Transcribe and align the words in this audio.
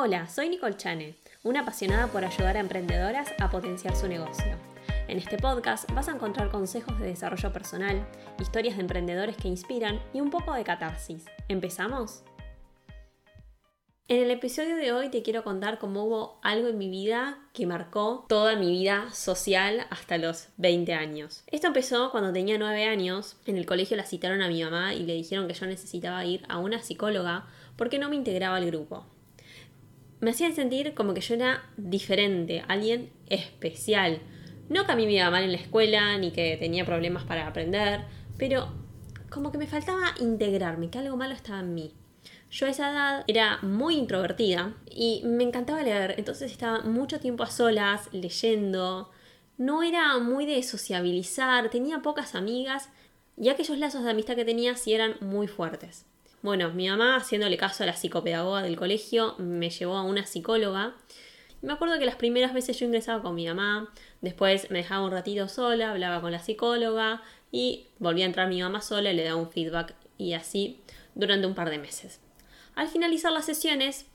Hola, 0.00 0.28
soy 0.28 0.48
Nicole 0.48 0.76
Chane, 0.76 1.16
una 1.42 1.62
apasionada 1.62 2.06
por 2.06 2.24
ayudar 2.24 2.56
a 2.56 2.60
emprendedoras 2.60 3.30
a 3.40 3.50
potenciar 3.50 3.96
su 3.96 4.06
negocio. 4.06 4.56
En 5.08 5.18
este 5.18 5.38
podcast 5.38 5.90
vas 5.90 6.08
a 6.08 6.12
encontrar 6.12 6.52
consejos 6.52 7.00
de 7.00 7.08
desarrollo 7.08 7.52
personal, 7.52 8.08
historias 8.38 8.76
de 8.76 8.82
emprendedores 8.82 9.36
que 9.36 9.48
inspiran 9.48 10.00
y 10.14 10.20
un 10.20 10.30
poco 10.30 10.54
de 10.54 10.62
catarsis. 10.62 11.24
¿Empezamos? 11.48 12.22
En 14.06 14.22
el 14.22 14.30
episodio 14.30 14.76
de 14.76 14.92
hoy 14.92 15.08
te 15.08 15.24
quiero 15.24 15.42
contar 15.42 15.80
cómo 15.80 16.04
hubo 16.04 16.38
algo 16.44 16.68
en 16.68 16.78
mi 16.78 16.88
vida 16.88 17.36
que 17.52 17.66
marcó 17.66 18.24
toda 18.28 18.54
mi 18.54 18.70
vida 18.70 19.10
social 19.10 19.84
hasta 19.90 20.16
los 20.16 20.46
20 20.58 20.94
años. 20.94 21.42
Esto 21.48 21.66
empezó 21.66 22.12
cuando 22.12 22.32
tenía 22.32 22.56
9 22.56 22.84
años. 22.84 23.36
En 23.46 23.56
el 23.56 23.66
colegio 23.66 23.96
la 23.96 24.06
citaron 24.06 24.42
a 24.42 24.48
mi 24.48 24.62
mamá 24.62 24.94
y 24.94 25.02
le 25.02 25.14
dijeron 25.14 25.48
que 25.48 25.54
yo 25.54 25.66
necesitaba 25.66 26.24
ir 26.24 26.44
a 26.48 26.58
una 26.58 26.84
psicóloga 26.84 27.48
porque 27.74 27.98
no 27.98 28.08
me 28.08 28.14
integraba 28.14 28.58
al 28.58 28.66
grupo. 28.66 29.04
Me 30.20 30.30
hacían 30.30 30.54
sentir 30.54 30.94
como 30.94 31.14
que 31.14 31.20
yo 31.20 31.34
era 31.34 31.62
diferente, 31.76 32.64
alguien 32.66 33.10
especial. 33.28 34.20
No 34.68 34.84
que 34.84 34.92
a 34.92 34.96
mí 34.96 35.06
me 35.06 35.12
iba 35.12 35.30
mal 35.30 35.44
en 35.44 35.52
la 35.52 35.58
escuela 35.58 36.18
ni 36.18 36.32
que 36.32 36.56
tenía 36.56 36.84
problemas 36.84 37.24
para 37.24 37.46
aprender, 37.46 38.02
pero 38.36 38.68
como 39.30 39.52
que 39.52 39.58
me 39.58 39.66
faltaba 39.66 40.14
integrarme, 40.20 40.90
que 40.90 40.98
algo 40.98 41.16
malo 41.16 41.34
estaba 41.34 41.60
en 41.60 41.74
mí. 41.74 41.94
Yo 42.50 42.66
a 42.66 42.70
esa 42.70 42.90
edad 42.90 43.24
era 43.26 43.58
muy 43.62 43.96
introvertida 43.96 44.74
y 44.90 45.22
me 45.24 45.44
encantaba 45.44 45.82
leer, 45.82 46.14
entonces 46.18 46.50
estaba 46.50 46.80
mucho 46.80 47.20
tiempo 47.20 47.44
a 47.44 47.50
solas, 47.50 48.08
leyendo. 48.12 49.10
No 49.56 49.82
era 49.82 50.18
muy 50.18 50.46
de 50.46 50.62
sociabilizar, 50.62 51.70
tenía 51.70 52.00
pocas 52.00 52.34
amigas 52.34 52.88
y 53.36 53.50
aquellos 53.50 53.78
lazos 53.78 54.02
de 54.02 54.10
amistad 54.10 54.34
que 54.34 54.44
tenía 54.44 54.76
sí 54.76 54.94
eran 54.94 55.16
muy 55.20 55.46
fuertes. 55.46 56.06
Bueno, 56.40 56.70
mi 56.70 56.88
mamá, 56.88 57.16
haciéndole 57.16 57.56
caso 57.56 57.82
a 57.82 57.86
la 57.86 57.94
psicopedagoga 57.94 58.62
del 58.62 58.76
colegio, 58.76 59.34
me 59.38 59.70
llevó 59.70 59.96
a 59.96 60.02
una 60.02 60.24
psicóloga. 60.24 60.94
Me 61.62 61.72
acuerdo 61.72 61.98
que 61.98 62.06
las 62.06 62.14
primeras 62.14 62.54
veces 62.54 62.78
yo 62.78 62.86
ingresaba 62.86 63.22
con 63.22 63.34
mi 63.34 63.46
mamá, 63.46 63.92
después 64.20 64.70
me 64.70 64.78
dejaba 64.78 65.04
un 65.04 65.10
ratito 65.10 65.48
sola, 65.48 65.90
hablaba 65.90 66.20
con 66.20 66.30
la 66.30 66.38
psicóloga 66.38 67.22
y 67.50 67.88
volvía 67.98 68.24
a 68.24 68.28
entrar 68.28 68.48
mi 68.48 68.62
mamá 68.62 68.80
sola 68.80 69.10
y 69.10 69.16
le 69.16 69.24
daba 69.24 69.36
un 69.36 69.50
feedback 69.50 69.96
y 70.16 70.34
así 70.34 70.80
durante 71.16 71.48
un 71.48 71.54
par 71.54 71.70
de 71.70 71.78
meses. 71.78 72.20
Al 72.76 72.86
finalizar 72.86 73.32
las 73.32 73.46
sesiones, 73.46 74.06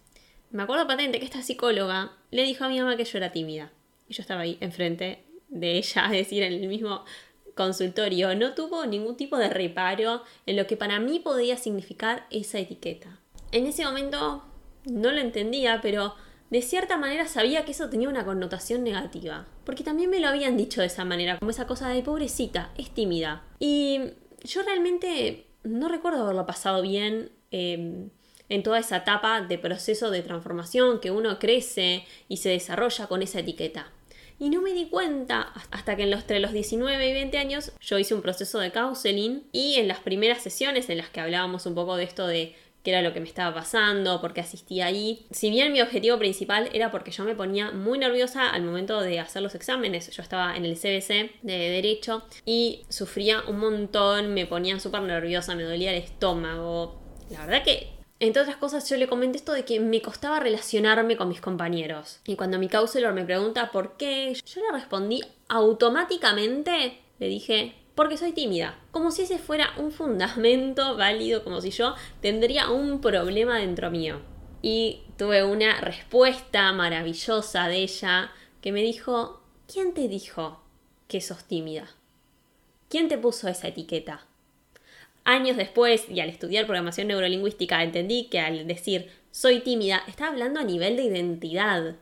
me 0.49 0.63
acuerdo 0.63 0.87
patente 0.87 1.19
que 1.19 1.25
esta 1.25 1.41
psicóloga 1.41 2.13
le 2.31 2.43
dijo 2.43 2.63
a 2.63 2.69
mi 2.69 2.79
mamá 2.79 2.95
que 2.95 3.03
yo 3.03 3.17
era 3.17 3.33
tímida. 3.33 3.73
Y 4.07 4.13
yo 4.13 4.21
estaba 4.21 4.41
ahí 4.41 4.57
enfrente 4.61 5.25
de 5.49 5.77
ella, 5.77 6.05
es 6.11 6.11
decir, 6.11 6.43
en 6.43 6.53
el 6.53 6.69
mismo 6.69 7.03
consultorio. 7.55 8.35
No 8.35 8.53
tuvo 8.53 8.85
ningún 8.85 9.17
tipo 9.17 9.37
de 9.37 9.49
reparo 9.49 10.23
en 10.45 10.57
lo 10.57 10.67
que 10.67 10.77
para 10.77 10.99
mí 10.99 11.19
podía 11.19 11.57
significar 11.57 12.27
esa 12.29 12.59
etiqueta. 12.59 13.19
En 13.51 13.67
ese 13.67 13.85
momento 13.85 14.43
no 14.85 15.11
lo 15.11 15.19
entendía, 15.19 15.79
pero 15.81 16.15
de 16.49 16.61
cierta 16.61 16.97
manera 16.97 17.27
sabía 17.27 17.65
que 17.65 17.71
eso 17.71 17.89
tenía 17.89 18.09
una 18.09 18.25
connotación 18.25 18.83
negativa. 18.83 19.47
Porque 19.65 19.83
también 19.83 20.09
me 20.09 20.19
lo 20.19 20.27
habían 20.27 20.57
dicho 20.57 20.81
de 20.81 20.87
esa 20.87 21.05
manera, 21.05 21.39
como 21.39 21.51
esa 21.51 21.67
cosa 21.67 21.89
de 21.89 22.03
pobrecita, 22.03 22.71
es 22.77 22.89
tímida. 22.91 23.43
Y 23.59 24.01
yo 24.43 24.63
realmente 24.63 25.47
no 25.63 25.87
recuerdo 25.87 26.23
haberlo 26.23 26.45
pasado 26.45 26.81
bien. 26.81 27.31
Eh, 27.51 28.09
en 28.49 28.61
toda 28.61 28.79
esa 28.79 28.97
etapa 28.97 29.41
de 29.41 29.57
proceso 29.57 30.11
de 30.11 30.21
transformación 30.21 30.99
que 30.99 31.11
uno 31.11 31.39
crece 31.39 32.05
y 32.27 32.37
se 32.37 32.49
desarrolla 32.49 33.07
con 33.07 33.21
esa 33.21 33.39
etiqueta. 33.39 33.91
Y 34.39 34.49
no 34.49 34.61
me 34.61 34.73
di 34.73 34.87
cuenta 34.87 35.53
hasta 35.71 35.95
que 35.95 36.03
entre 36.03 36.39
los 36.39 36.51
19 36.51 37.09
y 37.09 37.13
20 37.13 37.37
años 37.37 37.71
yo 37.79 37.97
hice 37.97 38.13
un 38.13 38.21
proceso 38.21 38.59
de 38.59 38.71
counseling 38.71 39.43
y 39.51 39.75
en 39.75 39.87
las 39.87 39.99
primeras 39.99 40.41
sesiones 40.41 40.89
en 40.89 40.97
las 40.97 41.09
que 41.09 41.21
hablábamos 41.21 41.65
un 41.65 41.75
poco 41.75 41.95
de 41.95 42.03
esto 42.03 42.27
de 42.27 42.55
qué 42.83 42.91
era 42.91 43.01
lo 43.01 43.13
que 43.13 43.21
me 43.21 43.27
estaba 43.27 43.53
pasando, 43.53 44.19
por 44.19 44.33
qué 44.33 44.41
asistía 44.41 44.87
ahí. 44.87 45.25
Si 45.31 45.49
bien 45.49 45.71
mi 45.71 45.81
objetivo 45.81 46.19
principal 46.19 46.69
era 46.73 46.91
porque 46.91 47.11
yo 47.11 47.23
me 47.23 47.35
ponía 47.35 47.71
muy 47.71 47.97
nerviosa 47.97 48.49
al 48.49 48.63
momento 48.63 48.99
de 49.01 49.19
hacer 49.19 49.41
los 49.41 49.55
exámenes, 49.55 50.09
yo 50.11 50.21
estaba 50.21 50.55
en 50.55 50.65
el 50.65 50.75
CBC 50.75 51.39
de 51.41 51.57
Derecho 51.57 52.23
y 52.45 52.81
sufría 52.89 53.41
un 53.47 53.59
montón, 53.59 54.33
me 54.33 54.45
ponía 54.45 54.79
súper 54.79 55.01
nerviosa, 55.03 55.55
me 55.55 55.63
dolía 55.63 55.91
el 55.91 56.03
estómago. 56.03 56.99
La 57.29 57.45
verdad 57.45 57.63
que 57.63 58.02
entre 58.19 58.41
otras 58.41 58.57
cosas, 58.57 58.89
yo 58.89 58.97
le 58.97 59.07
comenté 59.07 59.37
esto 59.37 59.53
de 59.53 59.65
que 59.65 59.79
me 59.79 60.01
costaba 60.01 60.39
relacionarme 60.39 61.17
con 61.17 61.29
mis 61.29 61.41
compañeros. 61.41 62.19
Y 62.25 62.35
cuando 62.35 62.59
mi 62.59 62.69
counselor 62.69 63.13
me 63.13 63.25
pregunta 63.25 63.71
por 63.71 63.97
qué, 63.97 64.33
yo 64.33 64.61
le 64.61 64.71
respondí 64.71 65.21
automáticamente, 65.49 66.99
le 67.19 67.27
dije, 67.27 67.75
porque 67.95 68.17
soy 68.17 68.31
tímida. 68.31 68.79
Como 68.91 69.11
si 69.11 69.23
ese 69.23 69.37
fuera 69.37 69.73
un 69.77 69.91
fundamento 69.91 70.95
válido, 70.95 71.43
como 71.43 71.61
si 71.61 71.71
yo 71.71 71.95
tendría 72.21 72.69
un 72.69 73.01
problema 73.01 73.57
dentro 73.57 73.91
mío. 73.91 74.21
Y 74.61 75.01
tuve 75.17 75.43
una 75.43 75.81
respuesta 75.81 76.71
maravillosa 76.71 77.67
de 77.67 77.77
ella 77.83 78.31
que 78.61 78.71
me 78.71 78.81
dijo, 78.81 79.41
¿quién 79.71 79.93
te 79.93 80.07
dijo 80.07 80.61
que 81.07 81.19
sos 81.19 81.43
tímida? 81.43 81.89
¿Quién 82.89 83.09
te 83.09 83.17
puso 83.17 83.47
esa 83.47 83.67
etiqueta? 83.67 84.25
Años 85.25 85.57
después, 85.57 86.09
y 86.09 86.19
al 86.19 86.29
estudiar 86.29 86.65
programación 86.65 87.07
neurolingüística, 87.07 87.81
entendí 87.81 88.25
que 88.25 88.39
al 88.39 88.67
decir 88.67 89.09
soy 89.31 89.61
tímida, 89.61 90.03
estaba 90.07 90.31
hablando 90.31 90.59
a 90.59 90.63
nivel 90.63 90.95
de 90.95 91.03
identidad. 91.03 91.95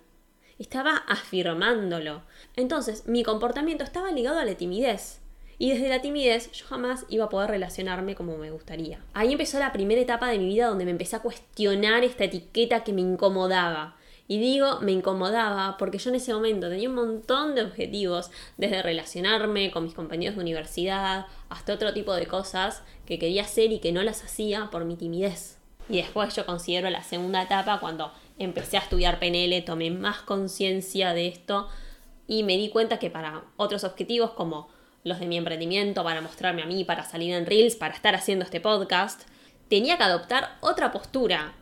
Estaba 0.59 0.98
afirmándolo. 1.08 2.24
Entonces, 2.56 3.08
mi 3.08 3.24
comportamiento 3.24 3.84
estaba 3.84 4.12
ligado 4.12 4.40
a 4.40 4.46
la 4.46 4.56
timidez. 4.56 5.22
Y 5.58 5.70
desde 5.70 5.90
la 5.90 6.02
timidez 6.02 6.52
yo 6.52 6.66
jamás 6.66 7.06
iba 7.08 7.26
a 7.26 7.30
poder 7.30 7.52
relacionarme 7.52 8.16
como 8.16 8.36
me 8.36 8.52
gustaría. 8.52 9.00
Ahí 9.14 9.32
empezó 9.32 9.59
la 9.59 9.72
primera 9.72 10.02
etapa 10.02 10.28
de 10.28 10.40
mi 10.40 10.48
vida 10.48 10.68
donde 10.68 10.86
me 10.86 10.92
empecé 10.92 11.16
a 11.16 11.22
cuestionar 11.22 12.03
esta 12.03 12.24
etiqueta 12.24 12.84
que 12.84 12.94
me 12.94 13.02
incomodaba. 13.02 13.96
Y 14.28 14.40
digo, 14.40 14.80
me 14.82 14.92
incomodaba 14.94 15.76
porque 15.78 15.98
yo 15.98 16.09
en 16.09 16.16
ese 16.16 16.34
momento 16.34 16.70
tenía 16.70 16.90
un 16.90 16.96
montón 16.96 17.56
de 17.56 17.64
objetivos, 17.64 18.32
desde 18.58 18.82
relacionarme 18.82 19.72
con 19.72 19.84
mis 19.84 19.94
compañeros 19.94 20.36
de 20.36 20.42
universidad 20.42 21.26
hasta 21.50 21.74
otro 21.74 21.94
tipo 21.94 22.14
de 22.14 22.28
cosas 22.28 22.84
que 23.06 23.20
quería 23.20 23.44
hacer 23.44 23.72
y 23.72 23.80
que 23.80 23.92
no 23.92 24.04
las 24.04 24.24
hacía 24.24 24.70
por 24.72 24.86
mi 24.86 24.96
timidez. 24.96 25.58
Y 25.90 25.98
después 25.98 26.36
yo 26.36 26.46
considero 26.46 26.90
la 26.90 27.04
segunda 27.04 27.42
etapa 27.42 27.80
cuando 27.80 28.14
empecé 28.40 28.78
a 28.78 28.82
estudiar 28.82 29.20
PNL, 29.20 29.64
tomé 29.66 29.92
más 29.92 30.22
conciencia 30.22 31.14
de 31.14 31.28
esto 31.28 31.68
y 32.28 32.44
me 32.44 32.58
di 32.58 32.70
cuenta 32.70 33.00
que 33.00 33.09
para 33.09 33.44
otros 33.58 33.84
objetivos 33.84 34.32
como 34.32 34.70
los 35.03 35.20
de 35.20 35.26
mi 35.26 35.38
emprendimiento, 35.38 36.03
para 36.03 36.22
mostrarme 36.22 36.62
a 36.62 36.66
mí, 36.66 36.84
para 36.86 37.03
salir 37.03 37.34
en 37.34 37.46
Reels, 37.46 37.76
para 37.76 37.94
estar 37.94 38.16
haciendo 38.16 38.46
este 38.46 38.62
podcast, 38.62 39.24
tenía 39.68 39.98
que 39.98 40.03
adoptar 40.03 40.58
otra 40.62 40.92
postura 40.92 41.53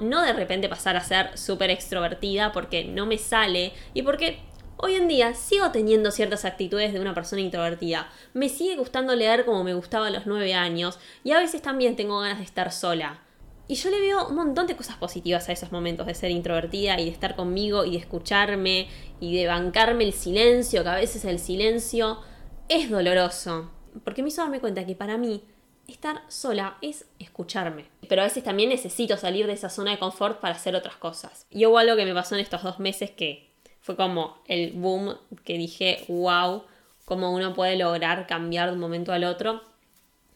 no 0.00 0.22
de 0.22 0.32
repente 0.32 0.68
pasar 0.68 0.96
a 0.96 1.04
ser 1.04 1.36
súper 1.36 1.70
extrovertida 1.70 2.52
porque 2.52 2.84
no 2.84 3.06
me 3.06 3.18
sale 3.18 3.72
y 3.94 4.02
porque 4.02 4.40
hoy 4.76 4.94
en 4.94 5.08
día 5.08 5.34
sigo 5.34 5.70
teniendo 5.70 6.10
ciertas 6.10 6.44
actitudes 6.44 6.92
de 6.92 7.00
una 7.00 7.14
persona 7.14 7.42
introvertida. 7.42 8.08
Me 8.34 8.48
sigue 8.48 8.76
gustando 8.76 9.14
leer 9.14 9.44
como 9.44 9.64
me 9.64 9.74
gustaba 9.74 10.08
a 10.08 10.10
los 10.10 10.26
9 10.26 10.54
años 10.54 10.98
y 11.24 11.32
a 11.32 11.38
veces 11.38 11.62
también 11.62 11.96
tengo 11.96 12.20
ganas 12.20 12.38
de 12.38 12.44
estar 12.44 12.72
sola. 12.72 13.22
Y 13.68 13.74
yo 13.74 13.90
le 13.90 14.00
veo 14.00 14.28
un 14.28 14.36
montón 14.36 14.68
de 14.68 14.76
cosas 14.76 14.96
positivas 14.96 15.48
a 15.48 15.52
esos 15.52 15.72
momentos 15.72 16.06
de 16.06 16.14
ser 16.14 16.30
introvertida 16.30 17.00
y 17.00 17.06
de 17.06 17.10
estar 17.10 17.34
conmigo 17.34 17.84
y 17.84 17.92
de 17.92 17.98
escucharme 17.98 18.88
y 19.18 19.36
de 19.36 19.46
bancarme 19.48 20.04
el 20.04 20.12
silencio, 20.12 20.84
que 20.84 20.88
a 20.88 20.94
veces 20.94 21.24
el 21.24 21.40
silencio 21.40 22.20
es 22.68 22.90
doloroso. 22.90 23.72
Porque 24.04 24.22
me 24.22 24.28
hizo 24.28 24.42
darme 24.42 24.60
cuenta 24.60 24.86
que 24.86 24.94
para 24.94 25.18
mí 25.18 25.42
estar 25.88 26.22
sola 26.28 26.78
es 26.82 27.06
escucharme. 27.18 27.86
Pero 28.08 28.22
a 28.22 28.24
veces 28.24 28.44
también 28.44 28.68
necesito 28.68 29.16
salir 29.16 29.46
de 29.46 29.52
esa 29.52 29.70
zona 29.70 29.92
de 29.92 29.98
confort 29.98 30.40
para 30.40 30.54
hacer 30.54 30.74
otras 30.74 30.96
cosas. 30.96 31.46
Y 31.50 31.66
hubo 31.66 31.78
algo 31.78 31.96
que 31.96 32.04
me 32.04 32.14
pasó 32.14 32.34
en 32.34 32.40
estos 32.40 32.62
dos 32.62 32.78
meses 32.78 33.10
que 33.10 33.50
fue 33.80 33.96
como 33.96 34.38
el 34.46 34.72
boom 34.72 35.16
que 35.44 35.58
dije, 35.58 36.04
wow, 36.08 36.64
cómo 37.04 37.32
uno 37.32 37.54
puede 37.54 37.76
lograr 37.76 38.26
cambiar 38.26 38.68
de 38.68 38.74
un 38.74 38.80
momento 38.80 39.12
al 39.12 39.24
otro, 39.24 39.62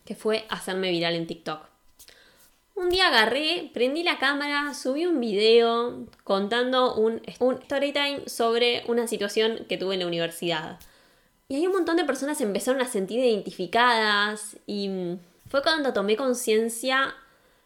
que 0.04 0.14
fue 0.14 0.44
hacerme 0.48 0.90
viral 0.90 1.14
en 1.14 1.26
TikTok. 1.26 1.60
Un 2.76 2.88
día 2.88 3.08
agarré, 3.08 3.70
prendí 3.74 4.02
la 4.02 4.18
cámara, 4.18 4.72
subí 4.72 5.04
un 5.04 5.20
video 5.20 6.06
contando 6.24 6.94
un, 6.94 7.20
un 7.41 7.54
story 7.62 7.92
time 7.92 8.22
sobre 8.26 8.84
una 8.86 9.06
situación 9.06 9.66
que 9.68 9.76
tuve 9.76 9.94
en 9.94 10.00
la 10.00 10.06
universidad. 10.06 10.78
Y 11.48 11.56
hay 11.56 11.66
un 11.66 11.72
montón 11.72 11.96
de 11.96 12.04
personas 12.04 12.41
empezaron 12.41 12.80
a 12.80 12.86
sentir 12.86 13.18
identificadas 13.18 14.56
y 14.66 15.18
fue 15.50 15.62
cuando 15.62 15.92
tomé 15.92 16.16
conciencia 16.16 17.12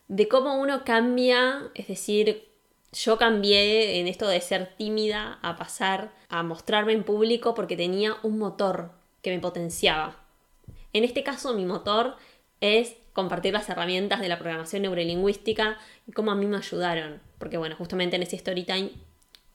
de 0.08 0.26
cómo 0.26 0.58
uno 0.58 0.84
cambia, 0.84 1.70
es 1.74 1.86
decir, 1.86 2.48
yo 2.92 3.18
cambié 3.18 4.00
en 4.00 4.08
esto 4.08 4.26
de 4.26 4.40
ser 4.40 4.74
tímida 4.76 5.38
a 5.42 5.56
pasar 5.56 6.10
a 6.30 6.42
mostrarme 6.42 6.94
en 6.94 7.04
público 7.04 7.54
porque 7.54 7.76
tenía 7.76 8.16
un 8.22 8.38
motor 8.38 8.92
que 9.20 9.30
me 9.30 9.38
potenciaba. 9.38 10.16
En 10.94 11.04
este 11.04 11.22
caso 11.22 11.52
mi 11.52 11.66
motor 11.66 12.16
es 12.62 12.96
compartir 13.12 13.52
las 13.52 13.68
herramientas 13.68 14.20
de 14.20 14.28
la 14.28 14.38
programación 14.38 14.82
neurolingüística 14.82 15.76
y 16.06 16.12
cómo 16.12 16.30
a 16.30 16.36
mí 16.36 16.46
me 16.46 16.56
ayudaron. 16.56 17.20
Porque 17.38 17.58
bueno, 17.58 17.76
justamente 17.76 18.16
en 18.16 18.22
ese 18.22 18.36
story 18.36 18.64
time 18.64 18.92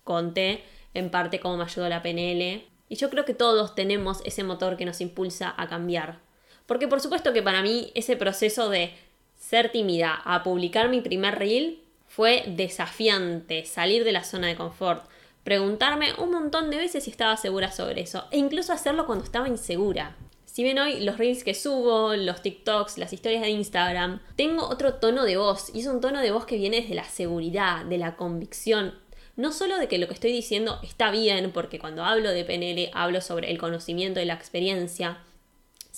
conté 0.04 0.64
en 0.94 1.10
parte 1.10 1.40
cómo 1.40 1.58
me 1.58 1.64
ayudó 1.64 1.90
la 1.90 2.04
PNL. 2.04 2.64
Y 2.90 2.96
yo 2.96 3.10
creo 3.10 3.26
que 3.26 3.34
todos 3.34 3.74
tenemos 3.74 4.22
ese 4.24 4.44
motor 4.44 4.78
que 4.78 4.86
nos 4.86 5.02
impulsa 5.02 5.52
a 5.58 5.68
cambiar. 5.68 6.29
Porque 6.70 6.88
por 6.88 7.02
supuesto 7.02 7.34
que 7.34 7.42
para 7.42 7.64
mí 7.64 7.92
ese 7.96 8.16
proceso 8.16 8.70
de 8.70 8.94
ser 9.36 9.72
tímida 9.72 10.22
a 10.24 10.44
publicar 10.44 10.88
mi 10.88 11.02
primer 11.02 11.40
reel 11.40 11.82
fue 12.08 12.44
desafiante 12.46 13.66
salir 13.66 14.04
de 14.04 14.12
la 14.12 14.24
zona 14.24 14.46
de 14.46 14.56
confort, 14.56 15.04
preguntarme 15.44 16.14
un 16.20 16.30
montón 16.30 16.70
de 16.70 16.78
veces 16.78 17.06
si 17.06 17.10
estaba 17.10 17.38
segura 17.38 17.72
sobre 17.72 18.02
eso, 18.02 18.26
e 18.30 18.38
incluso 18.38 18.72
hacerlo 18.72 19.08
cuando 19.08 19.26
estaba 19.26 19.48
insegura. 19.48 20.16
Si 20.46 20.64
ven 20.64 20.78
hoy 20.78 21.00
los 21.00 21.18
reels 21.18 21.44
que 21.44 21.56
subo, 21.56 22.16
los 22.16 22.44
TikToks, 22.44 23.00
las 23.00 23.14
historias 23.14 23.42
de 23.42 23.50
Instagram, 23.50 24.20
tengo 24.36 24.68
otro 24.68 24.94
tono 24.94 25.24
de 25.24 25.38
voz, 25.38 25.72
y 25.74 25.80
es 25.80 25.88
un 25.88 26.02
tono 26.02 26.22
de 26.22 26.30
voz 26.30 26.46
que 26.46 26.58
viene 26.58 26.82
desde 26.82 26.94
la 26.94 27.06
seguridad, 27.06 27.84
de 27.86 27.98
la 27.98 28.16
convicción, 28.16 28.94
no 29.36 29.54
solo 29.54 29.80
de 29.80 29.88
que 29.88 29.98
lo 29.98 30.08
que 30.08 30.14
estoy 30.14 30.32
diciendo 30.32 30.80
está 30.84 31.10
bien, 31.10 31.50
porque 31.52 31.80
cuando 31.80 32.04
hablo 32.04 32.30
de 32.30 32.46
PNL 32.46 32.92
hablo 32.94 33.22
sobre 33.22 33.50
el 33.50 33.58
conocimiento 33.58 34.20
y 34.20 34.26
la 34.26 34.36
experiencia, 34.36 35.18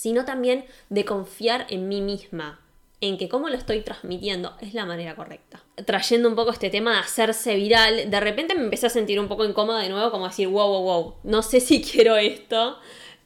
sino 0.02 0.26
también 0.26 0.66
de 0.90 1.06
confiar 1.06 1.68
en 1.70 1.88
mí 1.88 2.02
misma, 2.02 2.60
en 3.02 3.20
que 3.20 3.30
cómo 3.30 3.50
lo 3.50 3.56
estoy 3.56 3.82
transmitiendo 3.82 4.58
es 4.60 4.74
la 4.74 4.88
manera 4.88 5.16
correcta. 5.16 5.62
Trayendo 5.86 6.28
un 6.28 6.34
poco 6.34 6.50
este 6.50 6.72
tema 6.72 6.94
de 6.94 7.00
hacerse 7.02 7.56
viral, 7.56 8.10
de 8.10 8.20
repente 8.20 8.56
me 8.56 8.64
empecé 8.64 8.88
a 8.88 8.90
sentir 8.90 9.20
un 9.20 9.28
poco 9.28 9.46
incómoda 9.46 9.80
de 9.84 9.90
nuevo, 9.90 10.10
como 10.10 10.28
decir, 10.28 10.48
wow, 10.48 10.68
wow, 10.68 10.82
wow, 10.82 11.16
no 11.22 11.44
sé 11.44 11.60
si 11.60 11.84
quiero 11.92 12.16
esto, 12.16 12.80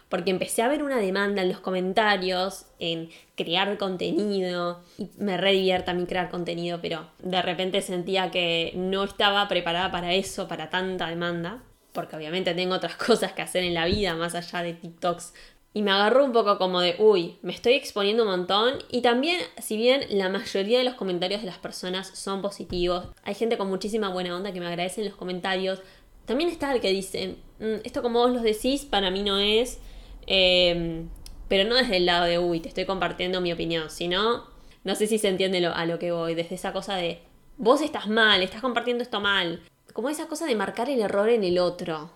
porque 0.10 0.32
empecé 0.32 0.64
a 0.64 0.68
ver 0.68 0.84
una 0.84 0.98
demanda 0.98 1.44
en 1.44 1.48
los 1.48 1.62
comentarios, 1.62 2.66
en 2.78 3.10
crear 3.38 3.78
contenido, 3.78 4.82
y 4.98 5.10
me 5.18 5.38
re 5.38 5.54
divierta 5.54 5.92
a 5.92 5.94
mí 5.94 6.06
crear 6.06 6.30
contenido, 6.30 6.80
pero 6.82 7.08
de 7.20 7.42
repente 7.42 7.82
sentía 7.82 8.32
que 8.32 8.74
no 8.76 9.06
estaba 9.06 9.48
preparada 9.48 9.92
para 9.92 10.12
eso, 10.12 10.50
para 10.50 10.70
tanta 10.70 11.08
demanda, 11.08 11.64
porque 11.94 12.18
obviamente 12.18 12.54
tengo 12.54 12.76
otras 12.76 12.96
cosas 12.98 13.32
que 13.32 13.44
hacer 13.44 13.64
en 13.64 13.76
la 13.76 13.86
vida, 13.86 14.14
más 14.16 14.36
allá 14.36 14.62
de 14.62 14.74
TikToks. 14.74 15.34
Y 15.76 15.82
me 15.82 15.92
agarró 15.92 16.24
un 16.24 16.32
poco 16.32 16.58
como 16.58 16.80
de, 16.80 16.96
uy, 17.00 17.36
me 17.42 17.52
estoy 17.52 17.74
exponiendo 17.74 18.24
un 18.24 18.30
montón. 18.30 18.76
Y 18.90 19.02
también, 19.02 19.42
si 19.62 19.76
bien 19.76 20.06
la 20.10 20.30
mayoría 20.30 20.78
de 20.78 20.86
los 20.86 20.94
comentarios 20.94 21.42
de 21.42 21.48
las 21.48 21.58
personas 21.58 22.08
son 22.08 22.42
positivos, 22.42 23.08
hay 23.24 23.36
gente 23.36 23.58
con 23.58 23.68
muchísima 23.68 24.08
buena 24.08 24.34
onda 24.34 24.54
que 24.54 24.62
me 24.62 24.68
agradece 24.68 25.02
en 25.02 25.10
los 25.10 25.18
comentarios. 25.18 25.82
También 26.24 26.50
está 26.50 26.74
el 26.74 26.80
que 26.80 26.92
dice, 26.92 27.36
mm, 27.60 27.82
esto 27.84 28.02
como 28.02 28.20
vos 28.20 28.32
lo 28.32 28.42
decís, 28.42 28.86
para 28.86 29.12
mí 29.12 29.22
no 29.22 29.38
es. 29.38 29.80
Em, 30.28 31.10
pero 31.50 31.68
no 31.68 31.76
desde 31.76 31.98
el 31.98 32.06
lado 32.06 32.24
de, 32.24 32.40
uy, 32.40 32.62
te 32.62 32.70
estoy 32.70 32.86
compartiendo 32.86 33.42
mi 33.42 33.52
opinión, 33.52 33.90
sino, 33.90 34.46
no 34.86 34.96
sé 34.96 35.08
si 35.08 35.18
se 35.18 35.28
entiende 35.28 35.58
a 35.66 35.86
lo 35.86 36.00
que 36.00 36.14
voy, 36.14 36.36
desde 36.36 36.56
esa 36.56 36.72
cosa 36.72 36.96
de, 36.96 37.20
vos 37.58 37.82
estás 37.82 38.08
mal, 38.08 38.42
estás 38.42 38.62
compartiendo 38.62 39.04
esto 39.04 39.20
mal, 39.20 39.62
como 39.92 40.08
esa 40.08 40.28
cosa 40.28 40.46
de 40.46 40.56
marcar 40.56 40.90
el 40.90 41.02
error 41.02 41.28
en 41.28 41.44
el 41.44 41.60
otro. 41.60 42.12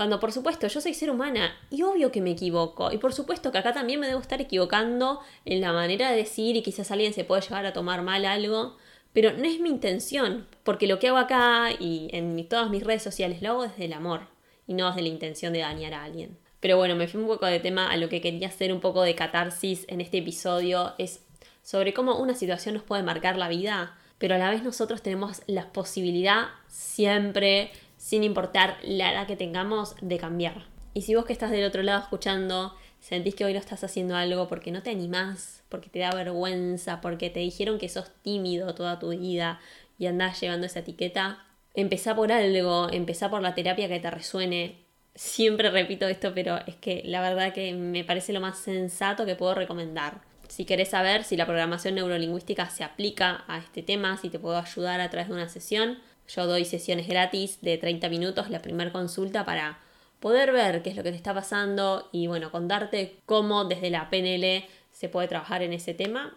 Cuando 0.00 0.18
por 0.18 0.32
supuesto 0.32 0.66
yo 0.66 0.80
soy 0.80 0.94
ser 0.94 1.10
humana 1.10 1.54
y 1.70 1.82
obvio 1.82 2.10
que 2.10 2.22
me 2.22 2.30
equivoco. 2.30 2.90
Y 2.90 2.96
por 2.96 3.12
supuesto 3.12 3.52
que 3.52 3.58
acá 3.58 3.74
también 3.74 4.00
me 4.00 4.06
debo 4.06 4.18
estar 4.18 4.40
equivocando 4.40 5.20
en 5.44 5.60
la 5.60 5.74
manera 5.74 6.10
de 6.10 6.16
decir 6.16 6.56
y 6.56 6.62
quizás 6.62 6.90
alguien 6.90 7.12
se 7.12 7.24
puede 7.24 7.42
llegar 7.42 7.66
a 7.66 7.74
tomar 7.74 8.00
mal 8.00 8.24
algo. 8.24 8.78
Pero 9.12 9.34
no 9.34 9.44
es 9.44 9.60
mi 9.60 9.68
intención, 9.68 10.46
porque 10.62 10.86
lo 10.86 10.98
que 10.98 11.08
hago 11.08 11.18
acá 11.18 11.68
y 11.78 12.08
en 12.12 12.48
todas 12.48 12.70
mis 12.70 12.82
redes 12.82 13.02
sociales 13.02 13.42
lo 13.42 13.50
hago 13.50 13.62
desde 13.64 13.84
el 13.84 13.92
amor 13.92 14.22
y 14.66 14.72
no 14.72 14.88
desde 14.88 15.02
la 15.02 15.08
intención 15.08 15.52
de 15.52 15.58
dañar 15.58 15.92
a 15.92 16.04
alguien. 16.04 16.38
Pero 16.60 16.78
bueno, 16.78 16.96
me 16.96 17.06
fui 17.06 17.20
un 17.20 17.26
poco 17.26 17.44
de 17.44 17.60
tema 17.60 17.90
a 17.90 17.98
lo 17.98 18.08
que 18.08 18.22
quería 18.22 18.48
hacer 18.48 18.72
un 18.72 18.80
poco 18.80 19.02
de 19.02 19.14
catarsis 19.14 19.84
en 19.88 20.00
este 20.00 20.16
episodio. 20.16 20.94
Es 20.96 21.20
sobre 21.62 21.92
cómo 21.92 22.16
una 22.16 22.34
situación 22.34 22.74
nos 22.74 22.84
puede 22.84 23.02
marcar 23.02 23.36
la 23.36 23.50
vida, 23.50 23.98
pero 24.16 24.34
a 24.34 24.38
la 24.38 24.48
vez 24.48 24.62
nosotros 24.62 25.02
tenemos 25.02 25.42
la 25.46 25.70
posibilidad 25.74 26.46
siempre, 26.68 27.70
sin 28.00 28.24
importar 28.24 28.78
la 28.82 29.12
edad 29.12 29.26
que 29.26 29.36
tengamos, 29.36 29.94
de 30.00 30.16
cambiar. 30.16 30.64
Y 30.94 31.02
si 31.02 31.14
vos 31.14 31.26
que 31.26 31.34
estás 31.34 31.50
del 31.50 31.66
otro 31.66 31.82
lado 31.82 32.00
escuchando, 32.00 32.74
sentís 32.98 33.34
que 33.34 33.44
hoy 33.44 33.52
no 33.52 33.58
estás 33.58 33.84
haciendo 33.84 34.16
algo 34.16 34.48
porque 34.48 34.72
no 34.72 34.82
te 34.82 34.88
animás, 34.88 35.62
porque 35.68 35.90
te 35.90 35.98
da 35.98 36.10
vergüenza, 36.10 37.02
porque 37.02 37.28
te 37.28 37.40
dijeron 37.40 37.78
que 37.78 37.90
sos 37.90 38.10
tímido 38.22 38.74
toda 38.74 38.98
tu 38.98 39.10
vida 39.10 39.60
y 39.98 40.06
andás 40.06 40.40
llevando 40.40 40.66
esa 40.66 40.78
etiqueta, 40.78 41.44
empezá 41.74 42.16
por 42.16 42.32
algo, 42.32 42.88
empezá 42.90 43.28
por 43.28 43.42
la 43.42 43.54
terapia 43.54 43.86
que 43.86 44.00
te 44.00 44.10
resuene, 44.10 44.78
siempre 45.14 45.68
repito 45.70 46.08
esto, 46.08 46.32
pero 46.34 46.58
es 46.66 46.76
que 46.76 47.02
la 47.04 47.20
verdad 47.20 47.52
que 47.52 47.74
me 47.74 48.02
parece 48.02 48.32
lo 48.32 48.40
más 48.40 48.58
sensato 48.58 49.26
que 49.26 49.36
puedo 49.36 49.54
recomendar. 49.54 50.22
Si 50.48 50.64
querés 50.64 50.88
saber 50.88 51.22
si 51.22 51.36
la 51.36 51.44
programación 51.44 51.96
neurolingüística 51.96 52.70
se 52.70 52.82
aplica 52.82 53.44
a 53.46 53.58
este 53.58 53.82
tema, 53.82 54.16
si 54.16 54.30
te 54.30 54.38
puedo 54.38 54.56
ayudar 54.56 55.02
a 55.02 55.10
través 55.10 55.28
de 55.28 55.34
una 55.34 55.50
sesión, 55.50 55.98
yo 56.34 56.46
doy 56.46 56.64
sesiones 56.64 57.08
gratis 57.08 57.60
de 57.60 57.78
30 57.78 58.08
minutos, 58.08 58.50
la 58.50 58.62
primera 58.62 58.92
consulta 58.92 59.44
para 59.44 59.80
poder 60.20 60.52
ver 60.52 60.82
qué 60.82 60.90
es 60.90 60.96
lo 60.96 61.02
que 61.02 61.10
te 61.10 61.16
está 61.16 61.34
pasando 61.34 62.08
y 62.12 62.26
bueno, 62.26 62.50
contarte 62.50 63.16
cómo 63.26 63.64
desde 63.64 63.90
la 63.90 64.10
PNL 64.10 64.64
se 64.92 65.08
puede 65.08 65.28
trabajar 65.28 65.62
en 65.62 65.72
ese 65.72 65.94
tema 65.94 66.36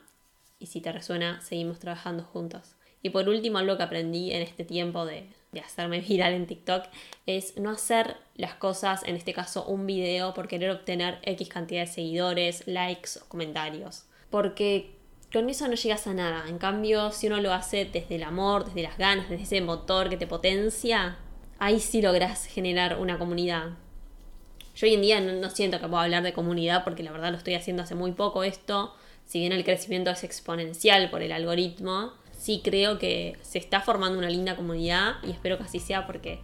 y 0.59 0.67
si 0.67 0.81
te 0.81 0.91
resuena, 0.91 1.41
seguimos 1.41 1.79
trabajando 1.79 2.23
juntos. 2.23 2.75
Y 3.01 3.09
por 3.09 3.27
último, 3.27 3.57
algo 3.57 3.75
que 3.75 3.83
aprendí 3.83 4.31
en 4.31 4.41
este 4.41 4.63
tiempo 4.63 5.05
de, 5.05 5.27
de 5.51 5.59
hacerme 5.59 5.99
viral 6.07 6.33
en 6.33 6.47
TikTok 6.47 6.85
es 7.25 7.57
no 7.57 7.69
hacer 7.69 8.15
las 8.35 8.55
cosas, 8.55 9.03
en 9.03 9.17
este 9.17 9.33
caso 9.33 9.65
un 9.65 9.85
video, 9.85 10.33
por 10.33 10.47
querer 10.47 10.71
obtener 10.71 11.19
X 11.23 11.49
cantidad 11.49 11.81
de 11.81 11.87
seguidores, 11.87 12.65
likes 12.65 13.19
o 13.21 13.27
comentarios. 13.27 14.05
Porque 14.29 14.95
con 15.33 15.49
eso 15.49 15.67
no 15.67 15.73
llegas 15.73 16.05
a 16.05 16.13
nada. 16.13 16.45
En 16.47 16.59
cambio, 16.59 17.11
si 17.11 17.25
uno 17.25 17.41
lo 17.41 17.51
hace 17.51 17.85
desde 17.85 18.15
el 18.15 18.23
amor, 18.23 18.65
desde 18.65 18.83
las 18.83 18.99
ganas, 18.99 19.29
desde 19.29 19.43
ese 19.43 19.61
motor 19.61 20.07
que 20.09 20.15
te 20.15 20.27
potencia, 20.27 21.17
ahí 21.57 21.79
sí 21.79 22.03
logras 22.03 22.45
generar 22.45 22.99
una 22.99 23.17
comunidad. 23.17 23.71
Yo 24.75 24.87
hoy 24.87 24.93
en 24.93 25.01
día 25.01 25.19
no, 25.19 25.33
no 25.33 25.49
siento 25.49 25.79
que 25.79 25.87
pueda 25.87 26.03
hablar 26.03 26.21
de 26.21 26.33
comunidad 26.33 26.83
porque 26.83 27.01
la 27.01 27.11
verdad 27.11 27.31
lo 27.31 27.37
estoy 27.37 27.55
haciendo 27.55 27.81
hace 27.81 27.95
muy 27.95 28.11
poco 28.11 28.43
esto. 28.43 28.93
Si 29.25 29.39
bien 29.39 29.53
el 29.53 29.63
crecimiento 29.63 30.11
es 30.11 30.23
exponencial 30.23 31.09
por 31.09 31.23
el 31.23 31.31
algoritmo, 31.31 32.13
sí 32.37 32.61
creo 32.63 32.99
que 32.99 33.37
se 33.41 33.57
está 33.57 33.81
formando 33.81 34.19
una 34.19 34.29
linda 34.29 34.55
comunidad 34.55 35.15
y 35.23 35.31
espero 35.31 35.57
que 35.57 35.63
así 35.63 35.79
sea 35.79 36.05
porque 36.05 36.41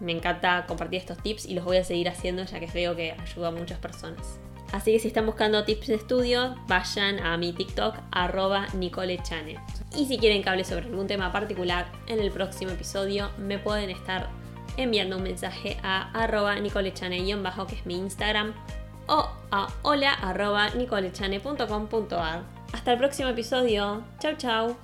me 0.00 0.12
encanta 0.12 0.64
compartir 0.66 0.98
estos 0.98 1.22
tips 1.22 1.44
y 1.44 1.54
los 1.54 1.64
voy 1.64 1.76
a 1.76 1.84
seguir 1.84 2.08
haciendo 2.08 2.44
ya 2.44 2.58
que 2.58 2.68
creo 2.68 2.96
que 2.96 3.12
ayuda 3.12 3.48
a 3.48 3.50
muchas 3.50 3.78
personas. 3.78 4.38
Así 4.74 4.92
que 4.92 4.98
si 4.98 5.06
están 5.06 5.24
buscando 5.24 5.62
tips 5.62 5.86
de 5.86 5.94
estudio, 5.94 6.56
vayan 6.66 7.20
a 7.20 7.36
mi 7.36 7.52
TikTok 7.52 7.94
arroba 8.10 8.66
nicolechane. 8.74 9.56
Y 9.96 10.06
si 10.06 10.18
quieren 10.18 10.42
que 10.42 10.50
hable 10.50 10.64
sobre 10.64 10.86
algún 10.86 11.06
tema 11.06 11.30
particular 11.30 11.86
en 12.08 12.18
el 12.18 12.32
próximo 12.32 12.72
episodio, 12.72 13.30
me 13.38 13.60
pueden 13.60 13.90
estar 13.90 14.28
enviando 14.76 15.16
un 15.16 15.22
mensaje 15.22 15.76
a 15.84 16.10
arroba 16.10 16.56
nicolechane-bajo 16.56 17.68
que 17.68 17.76
es 17.76 17.86
mi 17.86 17.98
Instagram 17.98 18.52
o 19.06 19.28
a 19.52 19.68
hola 19.82 20.12
arroba 20.12 20.70
nicolechane.com.ar. 20.70 22.42
Hasta 22.72 22.92
el 22.92 22.98
próximo 22.98 23.28
episodio. 23.28 24.02
Chau 24.18 24.34
chau. 24.36 24.83